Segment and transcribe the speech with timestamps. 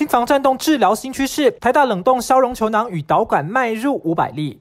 [0.00, 4.58] 心房颤动治疗新趋势，台大冷冻消融球囊与导管迈入五百例。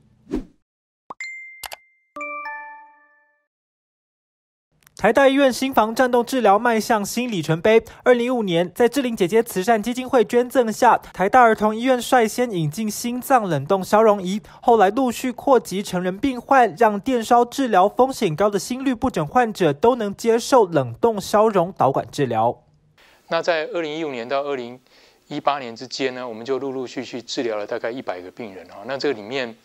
[4.98, 7.82] 台大医院心房颤动治疗迈向新里程碑。
[8.04, 22.64] 二零一五年，在志玲姐姐慈善基金会捐赠下，台大儿童医院率先引进心脏冷冻消融仪，后来陆续扩及成人病患，让电烧治疗风险高的心律不整患者都能接受冷冻消融导管治疗。
[23.30, 24.82] 那在二零一五年到二零
[25.30, 28.84] 一八年之间呢，我们就陆陆续续治疗了大概一百个病人啊。
[28.86, 29.56] 那这个里面，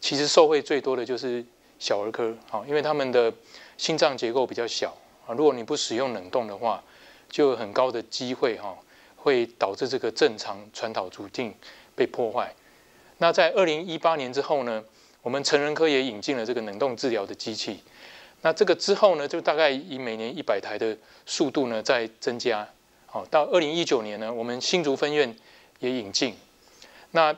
[0.00, 1.44] 其实受惠最多的就是
[1.78, 3.32] 小儿科哈，因为他们的。
[3.80, 4.94] 心脏结构比较小
[5.26, 6.84] 啊，如果你不使用冷冻的话，
[7.30, 8.76] 就有很高的机会哈，
[9.16, 11.54] 会导致这个正常传导途径
[11.96, 12.54] 被破坏。
[13.16, 14.84] 那在二零一八年之后呢，
[15.22, 17.82] 我们成人科也引进了这个冷冻治疗的机器。
[18.42, 22.68] 那这个之后呢，就大概以每年一百台的速度呢在增加。
[23.12, 25.34] 好，到二零一九年呢，我们新竹分院
[25.80, 26.32] 也引进。
[27.10, 27.34] 那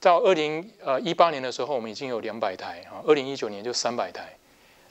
[0.00, 4.34] 到二零呃一八年的时候，我们已经有两百台啊，二零一九年就三百台。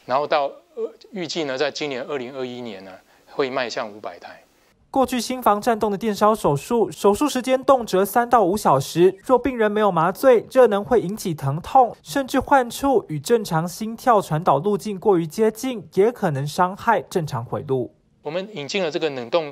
[0.06, 0.44] 然后到
[0.76, 2.92] 呃预计呢，在今年二零二一年呢，
[3.31, 4.44] 会迈向五百台。
[4.92, 9.18] 过去心房颤动的电烧手术，手术时间动辄三到五小时。
[9.25, 17.92] 若病人没有麻醉，热能会引起疼痛，甚至患处与正常心跳传导路径过于接近，也可能伤害正常回路。
[18.22, 19.52] 我们引进了这个冷冻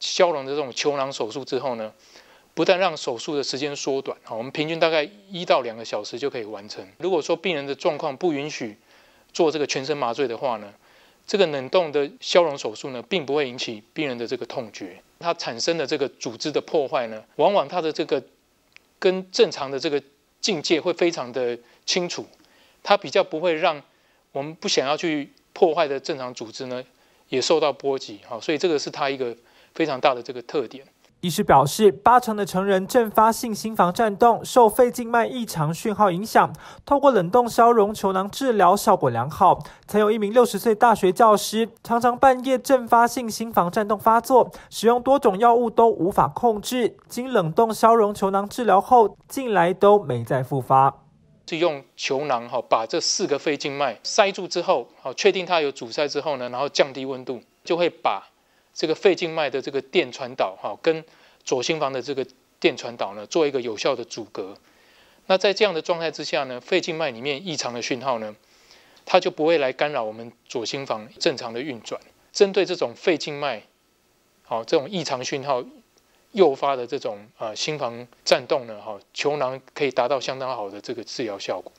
[0.00, 1.92] 消融的这种球囊手术之后呢，
[2.54, 6.86] 不但让手术的时间缩短，我们平均大概一到两个小时就可以完成。
[6.98, 8.76] 如果说病人的状况不允许，
[9.32, 10.72] 做这个全身麻醉的话呢，
[11.26, 15.02] 这个冷冻的消融手术呢，并不会引起病人的这个痛觉。
[15.18, 18.22] 它产生的这个组织的破坏呢，往往它的这个
[18.98, 20.02] 跟正常的这个
[20.40, 22.24] 境界会非常的清楚，
[22.82, 23.82] 它比较不会让
[24.32, 26.82] 我们不想要去破坏的正常组织呢，
[27.28, 28.20] 也受到波及。
[28.28, 29.36] 好，所以这个是它一个
[29.74, 30.84] 非常大的这个特点。
[31.20, 36.52] 医师表示，八成的成人阵发性心房颤动受肺静脉异常讯号影响，
[36.86, 39.58] 透过冷冻消融球囊治疗效果良好。
[39.88, 51.07] 曾有一名六十岁大学教师，常常半夜阵发性心房颤动发作，使用多种药物都无法控制，经冷冻消融球囊治疗后，近来都没再复发。
[51.48, 58.28] 是用球囊哈，把这四个肺静脉塞住之后，好确定它有阻塞之后呢，然后降低温度，就会把。
[58.74, 61.04] 这个肺静脉的这个电传导，哈，跟
[61.42, 62.24] 左心房的这个
[62.60, 64.56] 电传导呢，做一个有效的阻隔。
[65.26, 68.36] 那在这样的状态之下呢，肺静脉里面异常的讯号呢，
[69.04, 72.00] 它就不会来干扰我们左心房正常的运转。
[72.32, 73.64] 针对这种肺静脉，
[74.44, 75.64] 好，这种异常讯号
[76.38, 81.72] 诱发的这种呃心房颤动呢，哈，球囊可以达到相当好的这个治疗效果。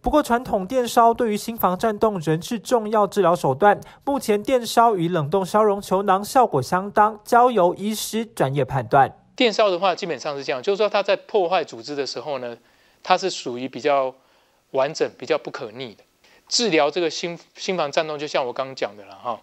[0.00, 3.80] 不过，传统电烧对于心房颤动仍是重要治疗手段。
[4.04, 9.12] 目前，电烧与冷冻消融球囊效果相当，交由医师专业判断。
[9.34, 12.56] 电烧的话，基本上是这样，就是说它在破坏组织的时候呢，
[13.02, 14.14] 它是属于比较
[14.70, 16.04] 完整、比较不可逆的。
[16.48, 19.40] 治疗这个心心房颤动，就像我刚刚讲的了哈。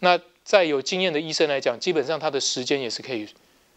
[0.00, 3.26] 那在有经验的医生来讲，基本上它的时间也是可以。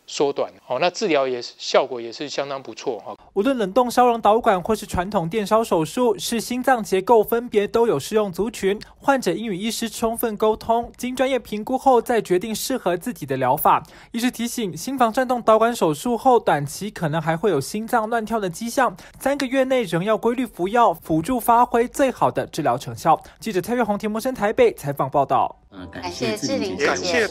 [0.07, 3.16] 缩短哦，那治疗也是效果也是相当不错哈。
[3.34, 8.79] 无论冷冻消融导管或是传统电烧手术，是心脏结构分别都有适用族群。
[8.97, 13.84] 患者应与医师充分沟通，经专业评估后再决定适合自己的疗法。
[14.12, 23.22] 医师提醒，心房颤动导管手术后，短期可能还会有心脏乱跳的迹象，三个月内仍要规律服药，辅助发挥最好的治疗成效。
[23.39, 25.53] 记者蔡月红、田木生台北采访报道。
[25.91, 27.28] 感谢志玲姐姐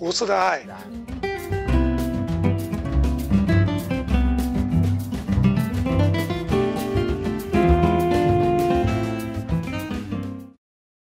[0.00, 0.64] 无私的爱。